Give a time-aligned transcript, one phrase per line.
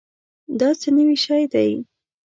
[0.59, 1.71] دا څه نوي شی دی؟